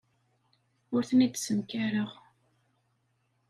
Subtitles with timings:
[0.93, 2.11] Ur ten-id-ssenkareɣ.